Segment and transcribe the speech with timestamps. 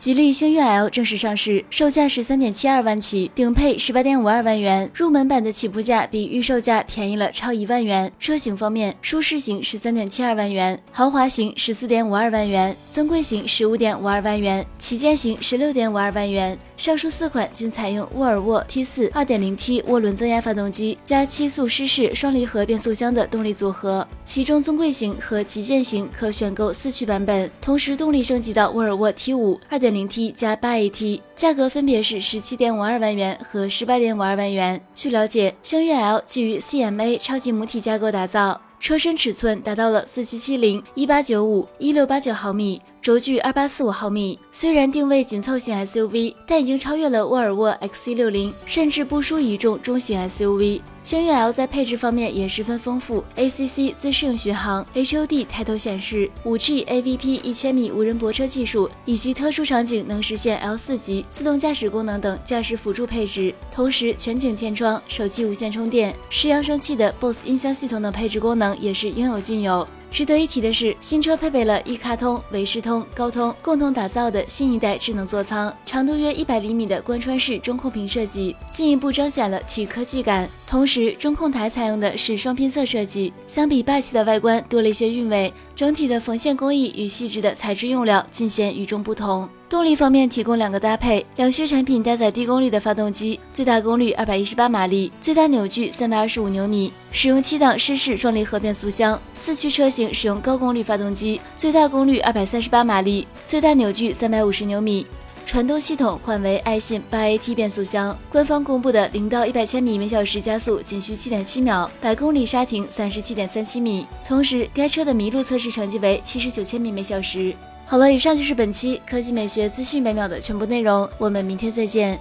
[0.00, 8.10] 吉利星越 L 正式上市，售价十三点七二万起，顶配十八点五二万元，入门版的起步价比预售价便宜了超一万元。
[8.18, 16.58] 车型方面，舒适型十三点七二万元，豪华型十四点五二万元，尊贵型十五点五二万元，旗舰型十六点五二万元。
[16.78, 34.80] 上述四款均采用沃尔沃 T 四二点零 T 涡轮增压发动机加七速湿式双离合变速箱的动力组合，其中尊贵型和旗舰型可选购四驱版本，同时动力升级到沃尔沃 T 五二点零 T 加八 AT，价格分别是十七点五二万元和十八点五二万元。
[34.94, 42.80] 据了解，星越 L 基于 CMA 超级母体架构打造，车身尺寸达到了四七七零、一八九五、一六八九毫米。
[43.02, 50.82] 轴距二八四五毫米，虽然定位紧凑型 SUV，但已经超越了沃尔沃 XC60，甚至不输一众中型 SUV。
[51.02, 63.54] 星越 L 在配置方面也十分丰富，ACC 自适应巡航，HUD 抬头显示，5G AVP 一千米无人泊车技术，以及特殊场景能实现 L 四级自动驾驶功能等驾驶辅助配置。
[63.72, 69.88] 同时，全景天窗、手机无线充电、十扬声器的 BOSE 音箱系统等配置功能也是应有尽有。
[70.10, 80.48] 值得一提的是，新车配备了一卡通、维视通、高通共同打造的新一代智能座舱，长度约一百厘米的贯穿式中控屏设计，进一步彰显了其科技感。
[80.70, 85.52] 同时，中控台采用的是双拼色设计，相比霸气的外观多了一些韵味。
[85.74, 89.48] 整体的缝线工艺与细致的材质用料尽显与众不同。
[89.68, 99.20] 动力方面提供两个搭配，两驱产品搭载低功率的发动机，最大功率二百一十八马力，最大扭矩三百二十五牛米，使用七档湿式双离合变速箱。
[99.34, 105.04] 四驱车型使用高功率发动机，最大功率二百三十八马力，最大扭矩三百五十牛米。
[105.46, 114.06] 传动系统换为爱信八 AT 变速箱，官方公布的零到一百千米每小时加速仅需七点七秒，百公里刹停三十七点三七米。
[114.26, 117.52] 同时，该车的麋鹿测试成绩为七十九千米每小时。
[117.84, 122.16] 好了，以上就是本期科技美学资讯每秒的全部内容，我们明天再见。